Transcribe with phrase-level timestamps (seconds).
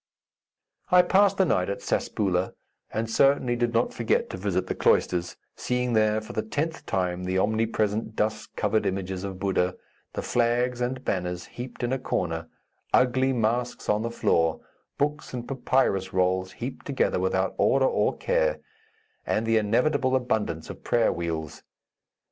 [0.89, 2.55] I passed the night at Saspoula
[2.91, 7.23] and certainly did not forget to visit the cloisters, seeing there for the tenth time
[7.25, 9.75] the omnipresent dust covered images of Buddha;
[10.13, 12.49] the flags and banners heaped in a corner;
[12.91, 14.61] ugly masks on the floor;
[14.97, 18.59] books and papyrus rolls heaped together without order or care,
[19.27, 21.61] and the inevitable abundance of prayer wheels.